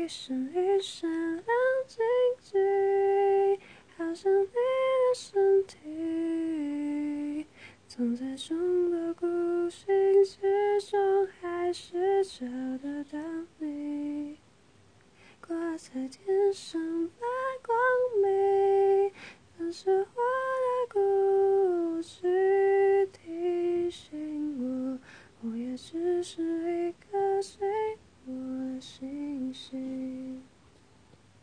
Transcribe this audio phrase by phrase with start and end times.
[0.00, 1.44] 一闪一闪亮
[1.86, 2.02] 晶
[2.40, 2.58] 晶，
[3.98, 4.52] 好像你的
[5.14, 7.46] 身体，
[7.86, 9.84] 藏在众多孤星
[10.24, 12.46] 之中，还是找
[12.78, 13.18] 得到
[13.58, 14.38] 你。
[15.46, 16.80] 挂在天上
[17.18, 17.26] 发
[17.62, 17.76] 光
[18.22, 19.12] 明，
[19.58, 24.98] 那是我的故事，提醒我，
[25.42, 27.42] 我也只是一个。